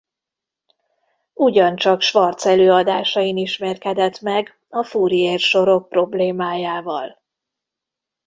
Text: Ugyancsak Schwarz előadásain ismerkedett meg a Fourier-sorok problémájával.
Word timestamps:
Ugyancsak 1.33 2.01
Schwarz 2.01 2.45
előadásain 2.45 3.37
ismerkedett 3.37 4.19
meg 4.19 4.59
a 4.69 4.83
Fourier-sorok 4.83 5.89
problémájával. 5.89 7.21